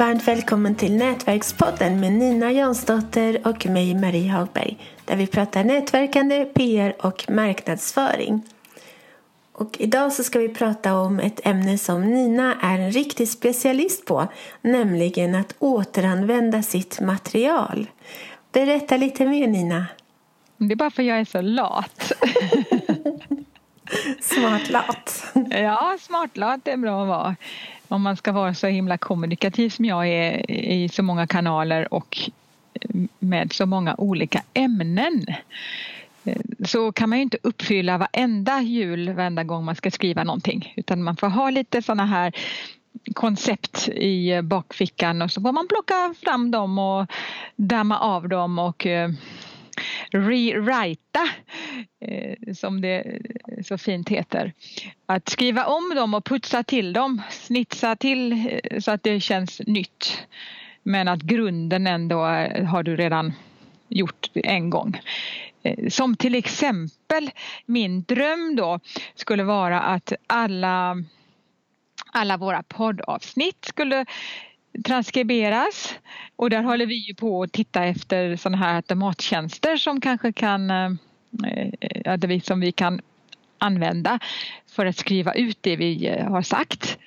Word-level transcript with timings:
Varmt 0.00 0.28
välkommen 0.28 0.74
till 0.74 0.96
Nätverkspodden 0.96 2.00
med 2.00 2.12
Nina 2.12 2.52
Jansdotter 2.52 3.46
och 3.46 3.66
mig 3.66 3.94
Marie 3.94 4.30
Hagberg 4.30 4.76
där 5.04 5.16
vi 5.16 5.26
pratar 5.26 5.64
nätverkande, 5.64 6.44
PR 6.44 6.96
och 6.98 7.30
marknadsföring. 7.30 8.42
Och 9.52 9.76
idag 9.80 10.12
så 10.12 10.24
ska 10.24 10.38
vi 10.38 10.48
prata 10.48 10.94
om 10.94 11.20
ett 11.20 11.46
ämne 11.46 11.78
som 11.78 12.02
Nina 12.02 12.54
är 12.62 12.78
en 12.78 12.92
riktig 12.92 13.28
specialist 13.28 14.04
på, 14.04 14.28
nämligen 14.60 15.34
att 15.34 15.54
återanvända 15.58 16.62
sitt 16.62 17.00
material. 17.00 17.86
Berätta 18.52 18.96
lite 18.96 19.26
mer 19.26 19.46
Nina. 19.46 19.86
Det 20.56 20.72
är 20.72 20.76
bara 20.76 20.90
för 20.90 21.02
att 21.02 21.08
jag 21.08 21.20
är 21.20 21.24
så 21.24 21.40
lat. 21.40 22.12
Smartlat. 24.34 25.24
Ja, 25.50 25.96
smartlat 26.00 26.68
är 26.68 26.76
bra 26.76 27.02
att 27.02 27.08
vara. 27.08 27.36
Om 27.88 28.02
man 28.02 28.16
ska 28.16 28.32
vara 28.32 28.54
så 28.54 28.66
himla 28.66 28.98
kommunikativ 28.98 29.70
som 29.70 29.84
jag 29.84 30.08
är 30.08 30.50
i 30.50 30.88
så 30.88 31.02
många 31.02 31.26
kanaler 31.26 31.94
och 31.94 32.30
med 33.18 33.52
så 33.52 33.66
många 33.66 33.94
olika 33.98 34.42
ämnen 34.54 35.26
eh, 36.24 36.40
så 36.66 36.92
kan 36.92 37.08
man 37.08 37.18
ju 37.18 37.22
inte 37.22 37.38
uppfylla 37.42 37.98
varenda 37.98 38.60
jul 38.60 39.12
varenda 39.12 39.44
gång 39.44 39.64
man 39.64 39.76
ska 39.76 39.90
skriva 39.90 40.24
någonting 40.24 40.72
utan 40.76 41.02
man 41.02 41.16
får 41.16 41.28
ha 41.28 41.50
lite 41.50 41.82
sådana 41.82 42.06
här 42.06 42.32
koncept 43.14 43.88
i 43.88 44.42
bakfickan 44.42 45.22
och 45.22 45.30
så 45.30 45.40
får 45.40 45.52
man 45.52 45.68
plocka 45.68 46.14
fram 46.24 46.50
dem 46.50 46.78
och 46.78 47.06
damma 47.56 47.98
av 47.98 48.28
dem 48.28 48.58
och 48.58 48.86
eh, 48.86 49.10
rewrita 50.10 51.28
eh, 52.00 52.54
som 52.54 52.80
det 52.80 53.00
eh, 53.00 53.62
så 53.64 53.78
fint 53.78 54.08
heter. 54.08 54.52
Att 55.06 55.28
skriva 55.28 55.66
om 55.66 55.94
dem 55.96 56.14
och 56.14 56.24
putsa 56.24 56.62
till 56.62 56.92
dem, 56.92 57.22
snitsa 57.30 57.96
till 57.96 58.32
eh, 58.32 58.80
så 58.80 58.90
att 58.90 59.02
det 59.02 59.20
känns 59.20 59.60
nytt. 59.66 60.26
Men 60.82 61.08
att 61.08 61.22
grunden 61.22 61.86
ändå 61.86 62.26
eh, 62.26 62.64
har 62.64 62.82
du 62.82 62.96
redan 62.96 63.32
gjort 63.88 64.28
en 64.34 64.70
gång. 64.70 65.00
Eh, 65.62 65.88
som 65.88 66.16
till 66.16 66.34
exempel 66.34 67.30
min 67.66 68.02
dröm 68.02 68.56
då 68.56 68.80
skulle 69.14 69.44
vara 69.44 69.80
att 69.80 70.12
alla 70.26 70.96
alla 72.12 72.36
våra 72.36 72.62
poddavsnitt 72.62 73.64
skulle 73.64 74.06
transkriberas 74.84 75.94
och 76.36 76.50
där 76.50 76.62
håller 76.62 76.86
vi 76.86 76.94
ju 76.94 77.14
på 77.14 77.42
att 77.42 77.52
titta 77.52 77.84
efter 77.84 78.36
sådana 78.36 78.56
här 78.56 78.74
automattjänster 78.74 79.76
som 79.76 80.00
kanske 80.00 80.32
kan 80.32 80.70
eh, 80.70 82.40
som 82.42 82.60
vi 82.60 82.72
kan 82.72 83.00
använda 83.58 84.18
för 84.66 84.86
att 84.86 84.96
skriva 84.96 85.34
ut 85.34 85.58
det 85.60 85.76
vi 85.76 86.06
eh, 86.06 86.28
har 86.28 86.42
sagt. 86.42 86.98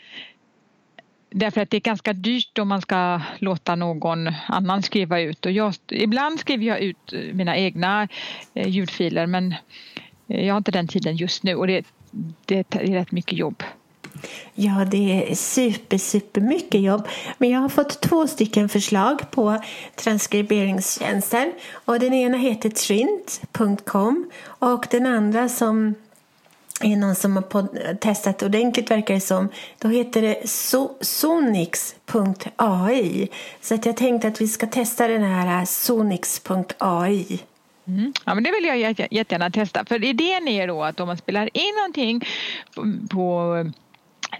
Därför 1.29 1.61
att 1.61 1.69
det 1.69 1.77
är 1.77 1.81
ganska 1.81 2.13
dyrt 2.13 2.59
om 2.59 2.67
man 2.67 2.81
ska 2.81 3.21
låta 3.39 3.75
någon 3.75 4.29
annan 4.47 4.83
skriva 4.83 5.19
ut 5.19 5.45
och 5.45 5.51
jag, 5.51 5.73
ibland 5.91 6.39
skriver 6.39 6.65
jag 6.65 6.79
ut 6.79 7.13
mina 7.33 7.57
egna 7.57 8.07
eh, 8.53 8.69
ljudfiler 8.69 9.27
men 9.27 9.55
jag 10.27 10.53
har 10.53 10.57
inte 10.57 10.71
den 10.71 10.87
tiden 10.87 11.15
just 11.15 11.43
nu 11.43 11.55
och 11.55 11.67
det, 11.67 11.85
det 12.45 12.75
är 12.75 12.93
rätt 12.93 13.11
mycket 13.11 13.37
jobb. 13.37 13.63
Ja, 14.53 14.85
det 14.91 15.31
är 15.31 15.35
super, 15.35 15.97
super 15.97 16.41
mycket 16.41 16.81
jobb. 16.81 17.07
Men 17.37 17.49
jag 17.49 17.59
har 17.59 17.69
fått 17.69 18.01
två 18.01 18.27
stycken 18.27 18.69
förslag 18.69 19.31
på 19.31 19.63
transkriberingstjänster. 19.95 21.51
Och 21.85 21.99
den 21.99 22.13
ena 22.13 22.37
heter 22.37 22.69
trint.com 22.69 24.31
och 24.45 24.87
den 24.91 25.05
andra 25.05 25.49
som 25.49 25.95
är 26.81 26.95
någon 26.95 27.15
som 27.15 27.35
har 27.35 27.95
testat 27.95 28.43
ordentligt 28.43 28.91
verkar 28.91 29.13
det 29.13 29.19
som. 29.19 29.49
Då 29.79 29.87
heter 29.87 30.21
det 30.21 30.49
so 30.49 30.97
sonix.ai. 31.01 32.07
Så 33.61 33.75
att 33.75 33.85
jag 33.85 33.97
tänkte 33.97 34.27
att 34.27 34.41
vi 34.41 34.47
ska 34.47 34.67
testa 34.67 35.07
den 35.07 35.23
här 35.23 35.59
äh, 35.59 35.65
sonix.ai. 35.65 37.39
Mm. 37.87 38.13
Ja, 38.25 38.33
men 38.33 38.43
det 38.43 38.51
vill 38.51 38.65
jag 38.65 38.77
jättegärna 39.11 39.49
testa. 39.49 39.85
För 39.85 40.03
idén 40.03 40.47
är 40.47 40.67
då 40.67 40.83
att 40.83 40.99
om 40.99 41.07
man 41.07 41.17
spelar 41.17 41.49
in 41.53 41.75
någonting 41.75 42.25
på 43.09 43.55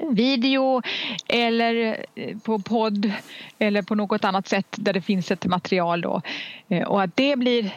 video 0.10 0.82
eller 1.28 2.06
eh, 2.16 2.38
på 2.38 2.60
podd 2.60 3.12
eller 3.60 3.82
på 3.82 3.96
något 3.96 4.24
annat 4.24 4.48
sätt 4.48 4.76
där 4.78 4.94
det 4.94 5.02
finns 5.02 5.32
ett 5.32 5.46
material 5.46 6.02
då. 6.02 6.22
Eh, 6.70 6.84
och 6.84 7.02
att 7.02 7.16
det 7.16 7.36
blir 7.36 7.72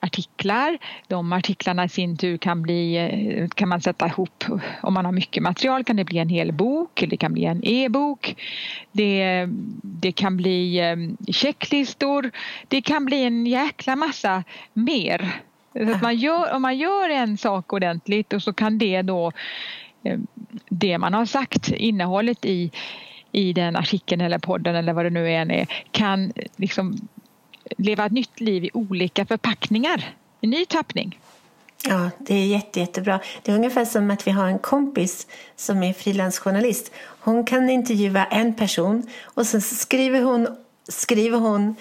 artiklar. 0.00 0.78
De 1.06 1.32
artiklarna 1.32 1.84
i 1.84 1.88
sin 1.88 2.16
tur 2.16 2.36
kan, 2.36 2.62
bli, 2.62 2.96
eh, 2.96 3.48
kan 3.48 3.68
man 3.68 3.80
sätta 3.80 4.06
ihop. 4.06 4.44
Om 4.82 4.94
man 4.94 5.04
har 5.04 5.12
mycket 5.12 5.42
material 5.42 5.84
kan 5.84 5.96
det 5.96 6.04
bli 6.04 6.18
en 6.18 6.28
hel 6.28 6.52
bok, 6.52 7.04
det 7.08 7.16
kan 7.16 7.32
bli 7.32 7.44
en 7.44 7.64
e-bok. 7.64 8.36
Det, 8.92 9.48
det 9.82 10.12
kan 10.12 10.36
bli 10.36 10.80
checklistor. 11.32 12.30
Det 12.68 12.80
kan 12.80 13.04
bli 13.04 13.24
en 13.24 13.46
jäkla 13.46 13.96
massa 13.96 14.44
mer. 14.72 15.42
Så 15.72 15.90
att 15.90 16.02
man 16.02 16.16
gör, 16.16 16.54
om 16.54 16.62
man 16.62 16.78
gör 16.78 17.10
en 17.10 17.38
sak 17.38 17.72
ordentligt 17.72 18.32
och 18.32 18.42
så 18.42 18.52
kan 18.52 18.78
det 18.78 19.02
då 19.02 19.32
Eh, 20.02 20.18
det 20.68 20.98
man 20.98 21.14
har 21.14 21.26
sagt, 21.26 21.68
innehållet 21.68 22.44
i, 22.44 22.70
i 23.32 23.52
den 23.52 23.76
artikeln 23.76 24.20
eller 24.20 24.38
podden 24.38 24.76
eller 24.76 24.92
vad 24.92 25.04
det 25.04 25.10
nu 25.10 25.32
än 25.32 25.50
är 25.50 25.66
kan 25.90 26.24
eh, 26.24 26.46
liksom 26.56 27.08
leva 27.78 28.06
ett 28.06 28.12
nytt 28.12 28.40
liv 28.40 28.64
i 28.64 28.70
olika 28.74 29.26
förpackningar, 29.26 30.04
i 30.40 30.46
ny 30.46 30.64
tappning. 30.64 31.18
Ja, 31.84 32.10
det 32.18 32.34
är 32.34 32.46
jätte, 32.46 32.80
jättebra. 32.80 33.20
Det 33.42 33.52
är 33.52 33.56
ungefär 33.56 33.84
som 33.84 34.10
att 34.10 34.26
vi 34.26 34.30
har 34.30 34.46
en 34.46 34.58
kompis 34.58 35.26
som 35.56 35.82
är 35.82 35.92
frilansjournalist. 35.92 36.92
Hon 37.20 37.44
kan 37.44 37.70
intervjua 37.70 38.24
en 38.24 38.54
person 38.54 39.06
och 39.22 39.46
sen 39.46 39.60
skriver 39.60 40.22
hon, 40.22 40.48
skriver 40.88 41.38
hon 41.38 41.76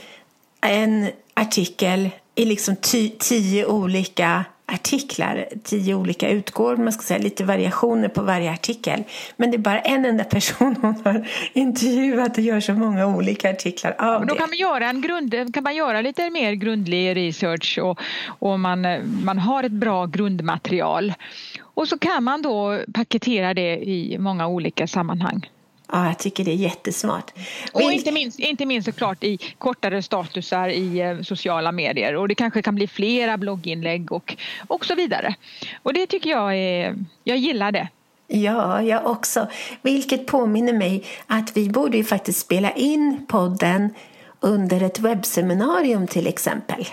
en 0.61 1.11
artikel 1.33 2.09
i 2.35 2.45
liksom 2.45 2.75
tio 3.19 3.65
olika 3.65 4.45
artiklar, 4.71 5.45
tio 5.63 5.95
olika 5.95 6.29
utgåvor, 6.29 6.77
man 6.77 6.93
ska 6.93 7.01
säga 7.01 7.19
lite 7.19 7.43
variationer 7.43 8.09
på 8.09 8.21
varje 8.21 8.51
artikel. 8.51 9.03
Men 9.37 9.51
det 9.51 9.57
är 9.57 9.59
bara 9.59 9.79
en 9.79 10.05
enda 10.05 10.23
person 10.23 10.75
hon 10.81 11.01
har 11.05 11.27
intervjuat 11.53 12.37
och 12.37 12.43
gör 12.43 12.59
så 12.59 12.73
många 12.73 13.07
olika 13.07 13.49
artiklar 13.49 13.95
av 13.99 14.21
och 14.21 14.27
då 14.27 14.35
kan 14.35 14.49
man 14.49 14.57
göra 14.57 14.89
en 14.89 15.01
grund, 15.01 15.53
kan 15.53 15.63
man 15.63 15.75
göra 15.75 16.01
lite 16.01 16.29
mer 16.29 16.53
grundlig 16.53 17.15
research 17.15 17.79
och, 17.81 17.99
och 18.39 18.59
man, 18.59 18.87
man 19.23 19.37
har 19.39 19.63
ett 19.63 19.71
bra 19.71 20.05
grundmaterial. 20.05 21.13
Och 21.61 21.87
så 21.87 21.97
kan 21.97 22.23
man 22.23 22.41
då 22.41 22.79
paketera 22.93 23.53
det 23.53 23.77
i 23.77 24.17
många 24.19 24.47
olika 24.47 24.87
sammanhang. 24.87 25.49
Ja, 25.91 26.05
jag 26.05 26.19
tycker 26.19 26.43
det 26.43 26.51
är 26.51 26.55
jättesmart. 26.55 27.31
Och 27.71 27.81
inte 27.81 28.11
minst, 28.11 28.39
inte 28.39 28.65
minst 28.65 28.85
såklart 28.85 29.23
i 29.23 29.37
kortare 29.57 30.01
statusar 30.01 30.69
i 30.69 30.99
eh, 30.99 31.21
sociala 31.21 31.71
medier 31.71 32.15
och 32.15 32.27
det 32.27 32.35
kanske 32.35 32.61
kan 32.61 32.75
bli 32.75 32.87
flera 32.87 33.37
blogginlägg 33.37 34.11
och, 34.11 34.35
och 34.67 34.85
så 34.85 34.95
vidare. 34.95 35.35
Och 35.83 35.93
det 35.93 36.07
tycker 36.07 36.29
jag 36.29 36.55
är, 36.55 36.95
jag 37.23 37.37
gillar 37.37 37.71
det. 37.71 37.87
Ja, 38.27 38.81
jag 38.81 39.05
också. 39.05 39.47
Vilket 39.81 40.27
påminner 40.27 40.73
mig 40.73 41.05
att 41.27 41.57
vi 41.57 41.69
borde 41.69 41.97
ju 41.97 42.03
faktiskt 42.03 42.39
spela 42.39 42.71
in 42.71 43.25
podden 43.27 43.93
under 44.39 44.83
ett 44.83 44.99
webbseminarium 44.99 46.07
till 46.07 46.27
exempel. 46.27 46.87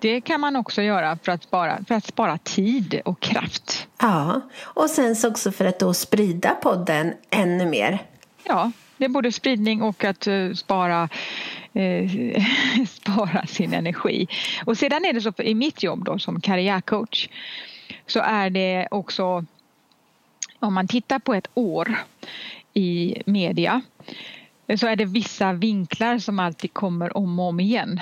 Det 0.00 0.20
kan 0.20 0.40
man 0.40 0.56
också 0.56 0.82
göra 0.82 1.18
för 1.22 1.32
att 1.32 1.42
spara, 1.42 1.84
för 1.88 1.94
att 1.94 2.04
spara 2.06 2.38
tid 2.38 3.00
och 3.04 3.20
kraft. 3.20 3.88
Ja, 4.00 4.40
och 4.62 4.90
sen 4.90 5.16
så 5.16 5.28
också 5.28 5.52
för 5.52 5.64
att 5.64 5.78
då 5.78 5.94
sprida 5.94 6.54
podden 6.54 7.14
ännu 7.30 7.66
mer. 7.66 7.98
Ja, 8.44 8.72
det 8.96 9.04
är 9.04 9.08
både 9.08 9.32
spridning 9.32 9.82
och 9.82 10.04
att 10.04 10.26
uh, 10.26 10.54
spara 10.54 11.08
uh, 11.76 12.44
spara 12.88 13.46
sin 13.46 13.74
energi. 13.74 14.28
Och 14.66 14.78
sedan 14.78 15.04
är 15.04 15.12
det 15.12 15.20
så 15.20 15.32
i 15.38 15.54
mitt 15.54 15.82
jobb 15.82 16.04
då 16.04 16.18
som 16.18 16.40
karriärcoach 16.40 17.28
så 18.06 18.20
är 18.20 18.50
det 18.50 18.88
också 18.90 19.44
om 20.58 20.74
man 20.74 20.88
tittar 20.88 21.18
på 21.18 21.34
ett 21.34 21.48
år 21.54 21.98
i 22.74 23.22
media 23.26 23.80
så 24.76 24.86
är 24.86 24.96
det 24.96 25.04
vissa 25.04 25.52
vinklar 25.52 26.18
som 26.18 26.38
alltid 26.38 26.72
kommer 26.72 27.16
om 27.16 27.38
och 27.38 27.48
om 27.48 27.60
igen. 27.60 28.00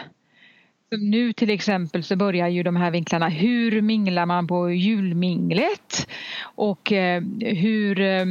Nu 0.91 1.33
till 1.33 1.51
exempel 1.51 2.03
så 2.03 2.17
börjar 2.17 2.49
ju 2.49 2.63
de 2.63 2.77
här 2.77 2.91
vinklarna, 2.91 3.29
hur 3.29 3.83
minglar 3.83 4.27
man 4.27 4.47
på 4.47 4.71
julminglet? 4.71 6.09
Och 6.43 6.93
eh, 6.93 7.23
hur 7.41 8.01
eh, 8.01 8.25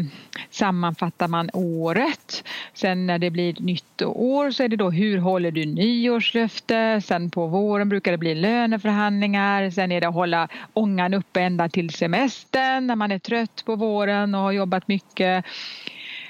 sammanfattar 0.50 1.28
man 1.28 1.50
året? 1.54 2.44
Sen 2.74 3.08
när 3.08 3.20
det 3.20 3.30
blir 3.30 3.50
ett 3.50 3.60
nytt 3.60 4.02
år 4.02 4.52
så 4.52 4.64
är 4.64 4.68
det 4.68 4.76
då 4.76 4.90
hur 4.90 5.18
håller 5.18 5.52
du 5.52 5.66
nyårslöfte? 5.66 7.02
Sen 7.04 7.30
på 7.30 7.48
våren 7.48 7.90
brukar 7.90 8.12
det 8.12 8.18
bli 8.18 8.36
löneförhandlingar. 8.36 9.70
Sen 9.70 9.92
är 9.92 10.02
det 10.02 10.08
att 10.08 10.14
hålla 10.14 10.48
ångan 10.74 11.14
uppe 11.14 11.42
ända 11.42 11.70
till 11.70 11.90
semestern 11.90 12.88
när 12.88 12.96
man 12.96 13.12
är 13.12 13.20
trött 13.20 13.64
på 13.66 13.76
våren 13.76 14.36
och 14.36 14.42
har 14.42 14.52
jobbat 14.52 14.88
mycket. 14.88 15.46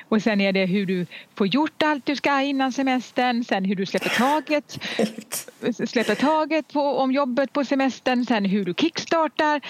Och 0.09 0.21
sen 0.21 0.41
är 0.41 0.53
det 0.53 0.65
hur 0.65 0.85
du 0.85 1.05
får 1.35 1.47
gjort 1.47 1.83
allt 1.83 2.05
du 2.05 2.15
ska 2.15 2.41
innan 2.41 2.71
semestern, 2.71 3.43
sen 3.43 3.65
hur 3.65 3.75
du 3.75 3.85
släpper 3.85 4.09
taget, 4.09 4.79
släpper 5.87 6.15
taget 6.15 6.73
på, 6.73 6.81
om 6.81 7.11
jobbet 7.11 7.53
på 7.53 7.65
semestern, 7.65 8.25
sen 8.25 8.45
hur 8.45 8.65
du 8.65 8.73
kickstartar, 8.73 9.61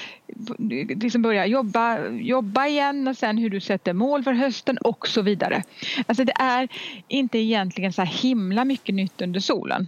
liksom 0.99 1.21
börjar 1.21 1.45
jobba, 1.45 2.09
jobba 2.09 2.67
igen 2.67 3.07
och 3.07 3.17
sen 3.17 3.37
hur 3.37 3.49
du 3.49 3.59
sätter 3.59 3.93
mål 3.93 4.23
för 4.23 4.33
hösten 4.33 4.77
och 4.77 5.07
så 5.07 5.21
vidare. 5.21 5.63
Alltså 6.07 6.23
det 6.23 6.33
är 6.39 6.67
inte 7.07 7.37
egentligen 7.37 7.93
så 7.93 8.01
himla 8.01 8.65
mycket 8.65 8.95
nytt 8.95 9.21
under 9.21 9.39
solen. 9.39 9.87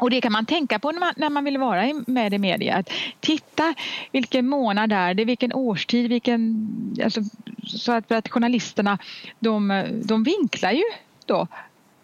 Och 0.00 0.10
det 0.10 0.20
kan 0.20 0.32
man 0.32 0.46
tänka 0.46 0.78
på 0.78 0.92
när 0.92 1.00
man, 1.00 1.12
när 1.16 1.30
man 1.30 1.44
vill 1.44 1.58
vara 1.58 2.02
med 2.06 2.34
i 2.34 2.38
media. 2.38 2.76
Att 2.76 2.90
titta 3.20 3.74
vilken 4.12 4.48
månad 4.48 4.92
är 4.92 5.14
det, 5.14 5.24
vilken 5.24 5.52
årstid, 5.52 6.08
vilken... 6.08 6.68
Alltså, 7.04 7.20
så 7.66 7.92
att, 7.92 8.08
för 8.08 8.14
att 8.14 8.28
journalisterna 8.28 8.98
de, 9.38 9.84
de 10.04 10.22
vinklar 10.22 10.70
ju 10.70 10.84
då. 11.26 11.46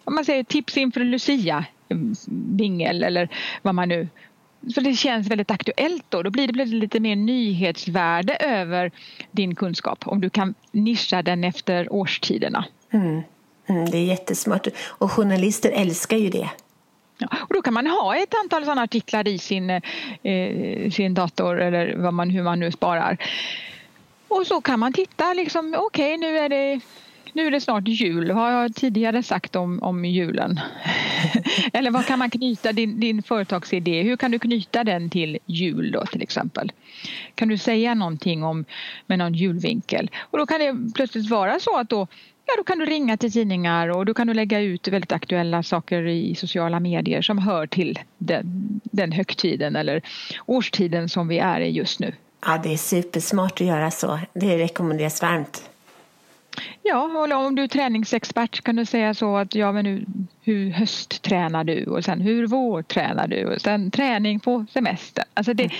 Om 0.05 0.15
man 0.15 0.25
säger 0.25 0.45
tips 0.45 0.77
inför 0.77 1.01
Lucia 1.01 1.65
mm, 1.89 2.15
vingel 2.57 3.03
eller 3.03 3.29
vad 3.63 3.75
man 3.75 3.89
nu 3.89 4.09
för 4.75 4.81
det 4.81 4.95
känns 4.95 5.29
väldigt 5.29 5.51
aktuellt 5.51 6.05
då. 6.09 6.23
Då 6.23 6.31
blir 6.31 6.49
det 6.49 6.65
lite 6.65 7.01
mer 7.01 7.17
nyhetsvärde 7.17 8.37
över 8.37 8.91
din 9.31 9.55
kunskap 9.55 10.07
om 10.07 10.21
du 10.21 10.31
kan 10.31 10.55
nischa 10.73 11.23
den 11.23 11.45
efter 11.45 11.93
årstiderna. 11.93 12.65
Mm. 12.91 13.23
Mm, 13.69 13.91
det 13.91 13.99
är 13.99 14.05
jättesmart 14.05 14.67
och 14.87 15.13
journalister 15.13 15.71
älskar 15.71 16.17
ju 16.17 16.31
det. 16.31 16.51
Ja, 17.19 17.29
och 17.49 17.55
då 17.55 17.63
kan 17.63 17.75
man 17.75 17.87
ha 17.87 18.17
ett 18.17 18.35
antal 18.45 18.65
sådana 18.65 18.83
artiklar 18.83 19.29
i 19.29 19.39
sin, 19.39 19.71
eh, 19.71 20.91
sin 20.91 21.15
dator 21.15 21.61
eller 21.61 21.97
vad 21.97 22.15
man, 22.15 22.31
hur 22.31 22.43
man 22.43 22.61
nu 22.61 22.73
sparar. 22.73 23.17
Och 24.29 24.47
så 24.47 24.61
kan 24.61 24.81
man 24.81 24.93
titta 24.93 25.33
liksom, 25.33 25.75
okej 25.79 26.15
okay, 26.15 26.17
nu 26.17 26.39
är 26.39 26.49
det 26.49 26.81
nu 27.37 27.47
är 27.47 27.51
det 27.51 27.61
snart 27.61 27.89
jul. 27.89 28.33
Vad 28.33 28.45
har 28.45 28.51
jag 28.51 28.75
tidigare 28.75 29.23
sagt 29.23 29.57
om, 29.57 29.83
om 29.83 30.05
julen? 30.05 30.61
Eller 31.73 31.91
vad 31.91 32.07
kan 32.07 32.19
man 32.19 32.31
knyta 32.31 32.73
din, 32.73 33.01
din 33.01 33.23
företagsidé? 33.23 34.03
Hur 34.03 34.17
kan 34.17 34.31
du 34.31 34.39
knyta 34.39 34.85
den 34.85 35.11
till 35.11 35.39
jul 35.47 35.91
då 35.91 36.07
till 36.07 36.23
exempel? 36.23 36.73
Kan 37.35 37.49
du 37.49 37.59
säga 37.59 37.95
någonting 37.95 38.45
om 38.45 38.65
med 39.07 39.19
någon 39.19 39.35
julvinkel? 39.35 40.11
Och 40.19 40.39
då 40.39 40.47
kan 40.47 40.61
det 40.61 40.95
plötsligt 40.95 41.31
vara 41.31 41.61
så 41.61 41.77
att 41.79 41.89
då 41.89 42.07
Ja, 42.47 42.55
då 42.57 42.65
kan 42.65 42.79
du 42.79 42.85
ringa 42.85 43.17
till 43.17 43.33
tidningar 43.33 43.89
och 43.89 44.07
då 44.07 44.15
kan 44.15 44.27
du 44.27 44.35
lägga 44.35 44.61
ut 44.61 44.89
väldigt 44.89 45.13
aktuella 45.13 45.63
saker 45.63 46.07
i 46.07 46.35
sociala 46.35 46.81
medier 46.81 47.23
som 47.23 47.39
hör 47.39 47.67
till 47.67 47.99
den, 48.19 48.81
den 48.83 49.13
högtiden 49.13 49.77
eller 49.77 50.03
årstiden 50.47 51.09
som 51.09 51.29
vi 51.29 51.39
är 51.39 51.61
i 51.61 51.71
just 51.71 52.01
nu. 52.01 52.15
Ja, 52.47 52.61
det 52.63 52.73
är 52.73 52.77
supersmart 52.77 53.61
att 53.61 53.67
göra 53.67 53.91
så. 53.91 54.19
Det 54.35 54.59
rekommenderas 54.59 55.23
varmt. 55.23 55.71
Ja, 56.83 57.03
och 57.03 57.47
om 57.47 57.55
du 57.55 57.63
är 57.63 57.69
träningsexpert 57.69 58.65
kan 58.65 58.77
du 58.77 58.85
säga 58.85 59.15
så 59.15 59.37
att 59.37 59.55
ja, 59.55 59.73
men 59.73 59.85
nu, 59.85 60.05
hur 60.43 60.71
hösttränar 60.71 61.65
du 61.65 61.85
och 61.85 62.05
sen 62.05 62.21
hur 62.21 62.47
vårtränar 62.47 63.29
du 63.29 63.45
och 63.45 63.61
sen 63.61 63.91
träning 63.91 64.41
på 64.41 64.67
semester. 64.73 65.25
Alltså 65.35 65.55
det, 65.55 65.71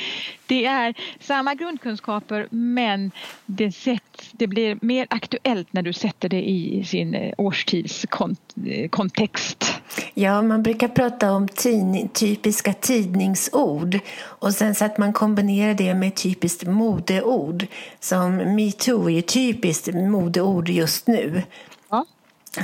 det 0.47 0.67
är 0.67 0.95
samma 1.21 1.55
grundkunskaper 1.55 2.47
men 2.51 3.11
det, 3.47 3.73
sätt, 3.73 4.29
det 4.33 4.47
blir 4.47 4.79
mer 4.81 5.07
aktuellt 5.11 5.73
när 5.73 5.83
du 5.83 5.93
sätter 5.93 6.29
det 6.29 6.49
i 6.49 6.85
sin 6.85 7.15
eh, 7.15 7.33
årstidskontext. 7.39 9.76
Ja, 10.15 10.43
man 10.43 10.63
brukar 10.63 10.89
prata 10.89 11.33
om 11.33 11.49
tidning, 11.49 12.09
typiska 12.09 12.73
tidningsord 12.73 13.99
och 14.19 14.53
sen 14.53 14.75
så 14.75 14.85
att 14.85 14.99
man 14.99 15.13
kombinerar 15.13 15.75
det 15.75 15.95
med 15.95 16.15
typiskt 16.15 16.67
modeord. 16.67 17.67
Som 18.01 18.37
metoo 18.37 19.11
är 19.11 19.15
ju 19.15 19.23
typiskt 19.23 19.95
modeord 19.95 20.69
just 20.69 21.07
nu. 21.07 21.43
Ja. 21.91 22.07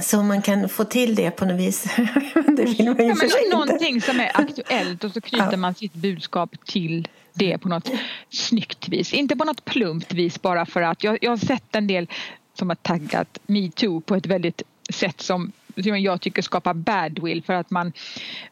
Så 0.02 0.22
man 0.22 0.42
kan 0.42 0.68
få 0.68 0.84
till 0.84 1.14
det 1.14 1.30
på 1.30 1.44
något 1.44 1.60
vis. 1.60 1.84
det 2.34 2.64
vill 2.64 2.84
man 2.84 2.96
ju 2.96 3.08
ja, 3.08 3.14
men 3.14 3.50
någonting 3.50 4.00
som 4.00 4.20
är 4.20 4.30
aktuellt 4.34 5.04
och 5.04 5.10
så 5.10 5.20
knyter 5.20 5.48
ja. 5.50 5.56
man 5.56 5.74
sitt 5.74 5.94
budskap 5.94 6.50
till 6.64 7.08
det 7.34 7.58
på 7.58 7.68
något 7.68 7.90
snyggt 8.30 8.88
vis. 8.88 9.12
Inte 9.12 9.36
på 9.36 9.44
något 9.44 9.64
plumpt 9.64 10.12
vis 10.12 10.42
bara 10.42 10.66
för 10.66 10.82
att 10.82 11.04
jag, 11.04 11.18
jag 11.20 11.30
har 11.30 11.36
sett 11.36 11.74
en 11.74 11.86
del 11.86 12.08
som 12.54 12.68
har 12.68 12.76
taggat 12.76 13.38
metoo 13.46 14.00
på 14.00 14.14
ett 14.14 14.26
väldigt 14.26 14.62
sätt 14.90 15.20
som 15.20 15.52
som 15.74 16.00
jag 16.00 16.20
tycker 16.20 16.42
skapar 16.42 16.74
badwill 16.74 17.42
för 17.42 17.52
att 17.52 17.70
man, 17.70 17.92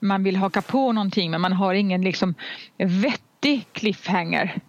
man 0.00 0.22
vill 0.22 0.36
haka 0.36 0.62
på 0.62 0.92
någonting 0.92 1.30
men 1.30 1.40
man 1.40 1.52
har 1.52 1.74
ingen 1.74 2.02
liksom 2.02 2.34
vettig 2.76 3.66
cliffhanger. 3.72 4.60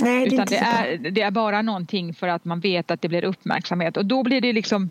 Nej, 0.00 0.28
det 0.28 0.34
Utan 0.34 0.46
det 0.46 0.56
är, 0.56 0.98
det 1.10 1.20
är 1.20 1.30
bara 1.30 1.62
någonting 1.62 2.14
för 2.14 2.28
att 2.28 2.44
man 2.44 2.60
vet 2.60 2.90
att 2.90 3.02
det 3.02 3.08
blir 3.08 3.24
uppmärksamhet 3.24 3.96
och 3.96 4.06
då 4.06 4.22
blir 4.22 4.40
det 4.40 4.52
liksom 4.52 4.90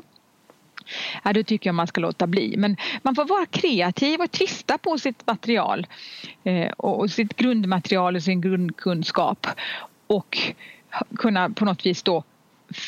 Ja, 1.23 1.33
då 1.33 1.43
tycker 1.43 1.67
jag 1.67 1.75
man 1.75 1.87
ska 1.87 2.01
låta 2.01 2.27
bli. 2.27 2.57
Men 2.57 2.77
man 3.01 3.15
får 3.15 3.25
vara 3.25 3.45
kreativ 3.45 4.21
och 4.21 4.31
tvista 4.31 4.77
på 4.77 4.97
sitt 4.97 5.27
material 5.27 5.87
eh, 6.43 6.71
och 6.71 7.11
sitt 7.11 7.35
grundmaterial 7.35 8.15
och 8.15 8.23
sin 8.23 8.41
grundkunskap 8.41 9.47
och 10.07 10.37
kunna 11.17 11.49
på 11.49 11.65
något 11.65 11.85
vis 11.85 12.03
då 12.03 12.23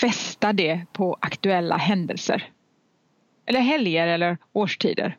fästa 0.01 0.53
det 0.53 0.81
på 0.93 1.17
aktuella 1.19 1.77
händelser. 1.77 2.49
Eller 3.45 3.59
helger 3.59 4.07
eller 4.07 4.37
årstider. 4.53 5.17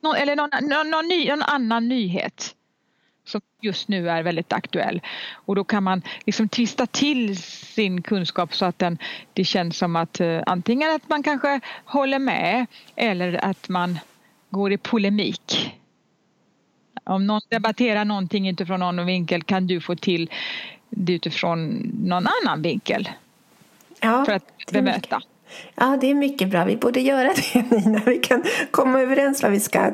Nå, 0.00 0.14
eller 0.14 0.36
någon, 0.36 0.50
någon, 0.62 0.90
någon, 0.90 1.08
ny, 1.08 1.28
någon 1.28 1.42
annan 1.42 1.88
nyhet 1.88 2.54
som 3.24 3.40
just 3.60 3.88
nu 3.88 4.10
är 4.10 4.22
väldigt 4.22 4.52
aktuell. 4.52 5.00
Och 5.32 5.56
då 5.56 5.64
kan 5.64 5.82
man 5.82 6.02
liksom 6.26 6.48
twista 6.48 6.86
till 6.86 7.42
sin 7.42 8.02
kunskap 8.02 8.54
så 8.54 8.64
att 8.64 8.78
den, 8.78 8.98
det 9.32 9.44
känns 9.44 9.78
som 9.78 9.96
att 9.96 10.20
uh, 10.20 10.42
antingen 10.46 10.94
att 10.94 11.08
man 11.08 11.22
kanske 11.22 11.60
håller 11.84 12.18
med 12.18 12.66
eller 12.96 13.44
att 13.44 13.68
man 13.68 13.98
går 14.50 14.72
i 14.72 14.78
polemik. 14.78 15.74
Om 17.04 17.26
någon 17.26 17.40
debatterar 17.48 18.04
någonting 18.04 18.48
utifrån 18.48 18.80
någon 18.80 19.06
vinkel 19.06 19.42
kan 19.42 19.66
du 19.66 19.80
få 19.80 19.96
till 19.96 20.30
det 20.90 21.12
utifrån 21.12 21.68
någon 22.04 22.26
annan 22.26 22.62
vinkel. 22.62 23.08
Ja, 24.00 24.24
för 24.24 24.32
att 24.32 24.72
bemöta. 24.72 25.22
Ja, 25.74 25.98
det 26.00 26.10
är 26.10 26.14
mycket 26.14 26.48
bra. 26.48 26.64
Vi 26.64 26.76
borde 26.76 27.00
göra 27.00 27.32
det, 27.34 27.70
Nina. 27.70 28.02
Vi 28.06 28.18
kan 28.18 28.44
komma 28.70 29.00
överens 29.00 29.42
vad 29.42 29.52
vi 29.52 29.60
ska 29.60 29.90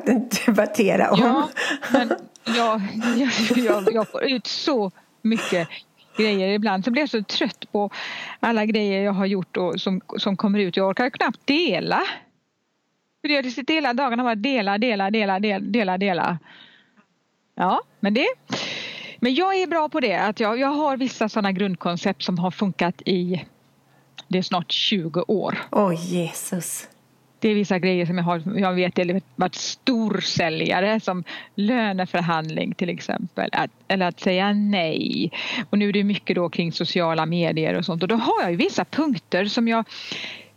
debattera 0.46 1.10
om. 1.10 1.20
Ja, 1.20 1.48
men 1.92 2.12
jag, 2.44 2.80
jag, 3.16 3.58
jag, 3.58 3.94
jag 3.94 4.08
får 4.08 4.24
ut 4.24 4.46
så 4.46 4.90
mycket 5.22 5.68
grejer 6.16 6.48
ibland. 6.48 6.84
Så 6.84 6.90
blir 6.90 7.02
jag 7.02 7.10
så 7.10 7.22
trött 7.22 7.72
på 7.72 7.90
alla 8.40 8.66
grejer 8.66 9.02
jag 9.02 9.12
har 9.12 9.26
gjort 9.26 9.56
och 9.56 9.80
som, 9.80 10.00
som 10.18 10.36
kommer 10.36 10.58
ut. 10.58 10.76
Jag 10.76 10.88
orkar 10.88 11.10
knappt 11.10 11.46
dela. 11.46 12.02
För 13.22 13.28
jag 13.28 13.52
sitter 13.52 13.74
hela 13.74 13.94
dagarna 13.94 14.22
bara 14.22 14.34
dela, 14.34 14.78
dela, 14.78 15.10
dela, 15.10 15.38
dela, 15.60 15.98
dela. 15.98 16.38
Ja, 17.54 17.82
men 18.00 18.14
det... 18.14 18.26
Men 19.20 19.34
jag 19.34 19.56
är 19.56 19.66
bra 19.66 19.88
på 19.88 20.00
det. 20.00 20.14
Att 20.14 20.40
jag, 20.40 20.58
jag 20.58 20.68
har 20.68 20.96
vissa 20.96 21.28
sådana 21.28 21.52
grundkoncept 21.52 22.22
som 22.22 22.38
har 22.38 22.50
funkat 22.50 23.02
i 23.04 23.44
det 24.28 24.38
är 24.38 24.42
snart 24.42 24.72
20 24.72 25.24
år. 25.28 25.58
Oj, 25.70 25.94
oh, 25.94 26.06
Jesus. 26.06 26.88
Det 27.38 27.48
är 27.48 27.54
vissa 27.54 27.78
grejer 27.78 28.06
som 28.06 28.18
jag 28.18 28.24
har, 28.24 28.58
jag 28.58 28.72
vet, 28.72 28.98
jag 28.98 29.22
varit 29.36 29.54
storsäljare 29.54 31.00
som 31.00 31.24
löneförhandling 31.54 32.74
till 32.74 32.88
exempel. 32.88 33.50
Att, 33.52 33.70
eller 33.88 34.06
att 34.06 34.20
säga 34.20 34.52
nej. 34.52 35.30
Och 35.70 35.78
nu 35.78 35.88
är 35.88 35.92
det 35.92 36.04
mycket 36.04 36.36
då 36.36 36.48
kring 36.48 36.72
sociala 36.72 37.26
medier 37.26 37.74
och 37.74 37.84
sånt. 37.84 38.02
Och 38.02 38.08
då 38.08 38.14
har 38.14 38.42
jag 38.42 38.50
ju 38.50 38.56
vissa 38.56 38.84
punkter 38.84 39.44
som 39.44 39.68
jag 39.68 39.84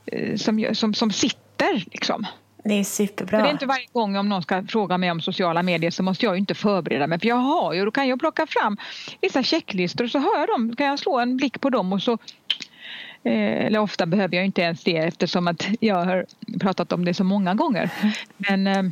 eh, 0.06 0.36
som, 0.36 0.68
som, 0.74 0.94
som 0.94 1.12
sitter 1.12 1.84
liksom. 1.92 2.26
Det 2.64 2.74
är 2.74 2.84
superbra. 2.84 3.38
För 3.38 3.44
det 3.44 3.50
är 3.50 3.54
inte 3.54 3.66
varje 3.66 3.88
gång 3.94 4.16
om 4.18 4.30
någon 4.30 4.42
ska 4.42 4.64
fråga 4.64 4.98
mig 4.98 5.12
om 5.12 5.22
sociala 5.22 5.64
medier 5.64 5.92
så 5.92 6.04
måste 6.04 6.26
jag 6.26 6.36
ju 6.36 6.40
inte 6.40 6.56
förbereda 6.56 7.08
mig 7.08 7.20
för 7.20 7.28
jag 7.28 7.36
har 7.36 7.74
ju, 7.74 7.86
då 7.86 7.92
kan 7.92 8.08
jag 8.08 8.20
plocka 8.20 8.48
fram 8.48 8.78
vissa 9.22 9.44
checklistor 9.44 10.06
och 10.06 10.12
så 10.12 10.20
har 10.20 10.40
jag 10.40 10.48
dem, 10.48 10.76
kan 10.76 10.88
jag 10.88 11.00
slå 11.00 11.20
en 11.20 11.38
blick 11.38 11.62
på 11.62 11.70
dem 11.70 11.94
och 11.94 12.02
så 12.02 12.18
eller 13.24 13.80
ofta 13.80 14.06
behöver 14.06 14.36
jag 14.36 14.46
inte 14.46 14.62
ens 14.62 14.84
det 14.84 14.98
eftersom 14.98 15.48
att 15.48 15.68
jag 15.80 16.06
har 16.06 16.26
pratat 16.60 16.92
om 16.92 17.06
det 17.06 17.14
så 17.14 17.24
många 17.24 17.54
gånger. 17.54 17.90
Men 18.38 18.68
eh, 18.68 18.86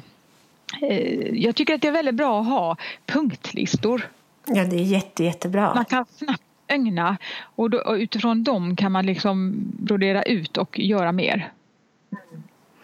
eh, 0.81 1.27
jag 1.33 1.55
tycker 1.55 1.75
att 1.75 1.81
det 1.81 1.87
är 1.87 1.91
väldigt 1.91 2.15
bra 2.15 2.41
att 2.41 2.47
ha 2.47 2.77
punktlistor. 3.05 4.09
Ja, 4.47 4.63
det 4.63 4.75
är 4.75 4.83
jätte, 4.83 5.23
jättebra. 5.23 5.75
Man 5.75 5.85
kan 5.85 6.05
snabbt 6.05 6.41
ögna 6.67 7.17
och, 7.41 7.69
då, 7.69 7.77
och 7.77 7.93
utifrån 7.93 8.43
dem 8.43 8.75
kan 8.75 8.91
man 8.91 9.05
liksom 9.05 9.53
brodera 9.79 10.23
ut 10.23 10.57
och 10.57 10.79
göra 10.79 11.11
mer 11.11 11.51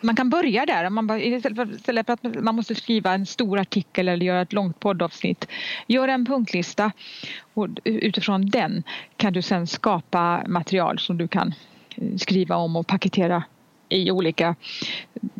man 0.01 0.15
kan 0.15 0.29
börja 0.29 0.65
där. 0.65 0.89
Man 0.89 1.07
bara, 1.07 1.19
istället 1.19 2.05
för 2.05 2.13
att 2.13 2.43
man 2.43 2.55
måste 2.55 2.75
skriva 2.75 3.13
en 3.13 3.25
stor 3.25 3.59
artikel 3.59 4.07
eller 4.07 4.25
göra 4.25 4.41
ett 4.41 4.53
långt 4.53 4.79
poddavsnitt. 4.79 5.47
Gör 5.87 6.07
en 6.07 6.25
punktlista 6.25 6.91
och 7.53 7.67
utifrån 7.83 8.49
den 8.49 8.83
kan 9.17 9.33
du 9.33 9.41
sen 9.41 9.67
skapa 9.67 10.43
material 10.47 10.99
som 10.99 11.17
du 11.17 11.27
kan 11.27 11.53
eh, 11.95 12.15
skriva 12.17 12.55
om 12.55 12.75
och 12.75 12.87
paketera 12.87 13.43
i 13.89 14.11
olika 14.11 14.55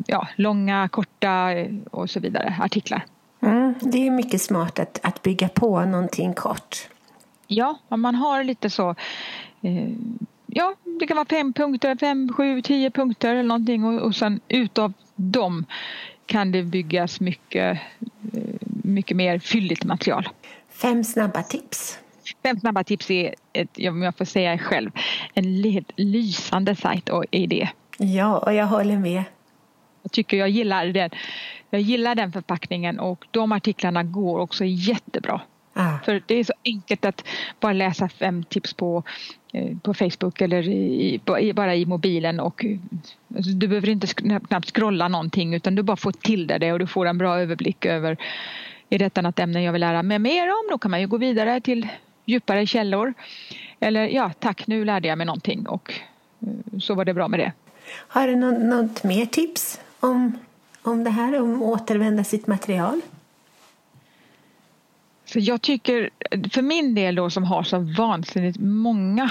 ja, 0.06 0.28
långa, 0.36 0.88
korta 0.88 1.52
eh, 1.52 1.70
och 1.90 2.10
så 2.10 2.20
vidare 2.20 2.56
artiklar. 2.60 3.04
Mm, 3.42 3.74
det 3.80 4.06
är 4.06 4.10
mycket 4.10 4.42
smart 4.42 4.78
att, 4.78 5.00
att 5.02 5.22
bygga 5.22 5.48
på 5.48 5.84
någonting 5.84 6.34
kort. 6.34 6.88
Ja, 7.46 7.78
om 7.88 8.00
man 8.00 8.14
har 8.14 8.44
lite 8.44 8.70
så 8.70 8.90
eh, 9.62 9.88
ja, 10.54 10.74
det 11.00 11.06
kan 11.06 11.16
vara 11.16 11.26
fem 11.30 11.52
punkter, 11.52 11.96
fem, 11.96 12.32
sju, 12.36 12.62
tio 12.62 12.90
punkter 12.90 13.30
eller 13.30 13.42
någonting 13.42 13.84
och, 13.84 14.02
och 14.02 14.16
sen 14.16 14.40
utav 14.48 14.92
dem 15.16 15.64
kan 16.26 16.52
det 16.52 16.62
byggas 16.62 17.20
mycket, 17.20 17.78
eh, 18.32 18.40
mycket 18.84 19.16
mer 19.16 19.38
fylligt 19.38 19.84
material. 19.84 20.28
Fem 20.68 21.04
snabba 21.04 21.42
tips. 21.42 21.98
Fem 22.42 22.60
snabba 22.60 22.84
tips 22.84 23.10
är, 23.10 23.34
ett, 23.52 23.78
om 23.88 24.02
jag 24.02 24.16
får 24.16 24.24
säga 24.24 24.58
själv, 24.58 24.90
en 25.34 25.62
lysande 25.96 26.76
sajt 26.76 27.08
och 27.08 27.24
idé. 27.30 27.68
Ja, 27.98 28.38
och 28.38 28.54
jag 28.54 28.66
håller 28.66 28.98
med. 28.98 29.24
Jag 30.02 30.12
tycker 30.12 30.36
jag 30.36 30.48
gillar 30.48 30.86
den. 30.86 31.10
Jag 31.70 31.80
gillar 31.80 32.14
den 32.14 32.32
förpackningen 32.32 33.00
och 33.00 33.24
de 33.30 33.52
artiklarna 33.52 34.02
går 34.02 34.38
också 34.38 34.64
jättebra. 34.64 35.40
Ah. 35.74 35.98
För 36.04 36.22
det 36.26 36.34
är 36.34 36.44
så 36.44 36.52
enkelt 36.64 37.04
att 37.04 37.24
bara 37.60 37.72
läsa 37.72 38.08
fem 38.08 38.44
tips 38.44 38.74
på, 38.74 39.02
eh, 39.52 39.76
på 39.82 39.94
Facebook 39.94 40.40
eller 40.40 40.68
i, 40.68 41.20
bara 41.54 41.74
i 41.74 41.86
mobilen 41.86 42.40
och 42.40 42.64
alltså, 43.36 43.50
du 43.50 43.68
behöver 43.68 43.88
inte 43.88 44.06
knappt 44.48 44.70
scrolla 44.76 45.08
någonting 45.08 45.54
utan 45.54 45.74
du 45.74 45.82
bara 45.82 45.96
får 45.96 46.12
till 46.12 46.46
det 46.46 46.72
och 46.72 46.78
du 46.78 46.86
får 46.86 47.06
en 47.06 47.18
bra 47.18 47.40
överblick 47.40 47.84
över 47.84 48.16
är 48.94 48.98
detta 48.98 49.22
något 49.22 49.38
ämne 49.38 49.62
jag 49.62 49.72
vill 49.72 49.80
lära 49.80 50.02
mig 50.02 50.18
mer 50.18 50.48
om? 50.48 50.68
Då 50.70 50.78
kan 50.78 50.90
man 50.90 51.00
ju 51.00 51.06
gå 51.06 51.16
vidare 51.16 51.60
till 51.60 51.88
djupare 52.24 52.66
källor. 52.66 53.14
Eller 53.80 54.06
ja, 54.06 54.30
tack 54.38 54.66
nu 54.66 54.84
lärde 54.84 55.08
jag 55.08 55.18
mig 55.18 55.26
någonting 55.26 55.66
och 55.66 55.94
eh, 56.40 56.78
så 56.80 56.94
var 56.94 57.04
det 57.04 57.14
bra 57.14 57.28
med 57.28 57.40
det. 57.40 57.52
Har 58.08 58.28
du 58.28 58.36
något, 58.36 58.60
något 58.60 59.04
mer 59.04 59.26
tips 59.26 59.80
om, 60.00 60.38
om 60.82 61.04
det 61.04 61.10
här, 61.10 61.40
om 61.40 61.54
att 61.54 61.62
återvända 61.62 62.24
sitt 62.24 62.46
material? 62.46 63.00
Så 65.32 65.38
jag 65.38 65.62
tycker, 65.62 66.10
för 66.52 66.62
min 66.62 66.94
del 66.94 67.14
då 67.14 67.30
som 67.30 67.44
har 67.44 67.62
så 67.62 67.78
vansinnigt 67.78 68.58
många 68.60 69.30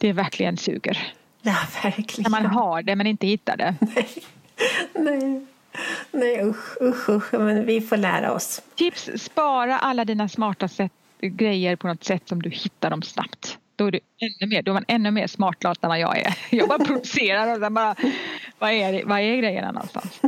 det 0.03 0.09
är 0.09 0.13
verkligen 0.13 0.57
suger. 0.57 1.13
Ja, 1.41 1.55
verkligen. 1.83 2.31
När 2.31 2.41
man 2.41 2.51
har 2.51 2.81
det 2.81 2.95
men 2.95 3.07
inte 3.07 3.27
hittar 3.27 3.57
det. 3.57 3.75
Nej, 3.79 4.09
nej, 4.93 5.45
nej 6.11 6.43
usch, 6.43 6.81
usch, 6.81 7.09
usch. 7.09 7.33
Men 7.33 7.65
vi 7.65 7.81
får 7.81 7.97
lära 7.97 8.31
oss. 8.33 8.61
Tips, 8.75 9.09
spara 9.17 9.79
alla 9.79 10.05
dina 10.05 10.29
smarta 10.29 10.67
sätt, 10.67 10.91
grejer 11.21 11.75
på 11.75 11.87
något 11.87 12.03
sätt 12.03 12.21
som 12.25 12.41
du 12.41 12.49
hittar 12.49 12.89
dem 12.89 13.01
snabbt. 13.01 13.57
Då 13.75 13.87
är, 13.87 13.91
du 13.91 13.99
ännu 14.19 14.49
mer, 14.49 14.61
då 14.61 14.71
är 14.71 14.73
man 14.73 14.85
ännu 14.87 15.11
mer 15.11 15.27
smartlat 15.27 15.83
än 15.83 15.89
vad 15.89 15.99
jag 15.99 16.17
är. 16.17 16.37
Jag 16.49 16.69
bara 16.69 16.79
producerar 16.79 17.53
och 17.53 17.59
sen 17.59 17.73
bara, 17.73 17.95
vad 18.59 18.71
är, 18.71 19.05
vad 19.05 19.19
är 19.19 19.35
grejerna 19.35 19.71
någonstans? 19.71 20.21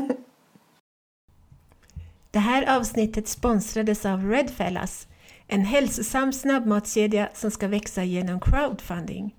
Det 2.32 2.40
här 2.40 2.78
avsnittet 2.78 3.28
sponsrades 3.28 4.06
av 4.06 4.30
Redfellas, 4.32 5.08
en 5.48 5.62
hälsosam 5.66 6.34
snabbmatskedja 6.34 7.30
som 7.34 7.52
ska 7.52 7.68
växa 7.68 8.04
genom 8.04 8.40
crowdfunding. 8.40 9.34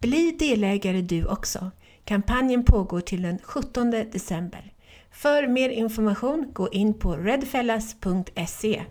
Bli 0.00 0.36
delägare 0.38 1.00
du 1.00 1.26
också. 1.26 1.70
Kampanjen 2.04 2.64
pågår 2.64 3.00
till 3.00 3.22
den 3.22 3.38
17 3.42 3.90
december. 3.90 4.72
För 5.12 5.46
mer 5.46 5.68
information, 5.68 6.50
gå 6.52 6.68
in 6.68 6.94
på 6.94 7.16
redfellas.se. 7.16 8.82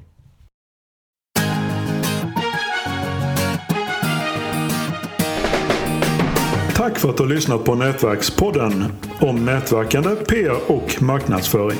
Tack 6.75 6.99
för 6.99 7.09
att 7.09 7.17
du 7.17 7.23
har 7.23 7.29
lyssnat 7.29 7.63
på 7.63 7.75
Nätverkspodden 7.75 8.83
om 9.21 9.45
nätverkande, 9.45 10.15
PR 10.15 10.71
och 10.71 11.01
marknadsföring 11.01 11.79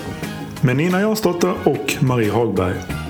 med 0.62 0.76
Nina 0.76 1.02
Jansdotter 1.02 1.54
och 1.64 2.04
Marie 2.04 2.32
Hagberg. 2.32 3.05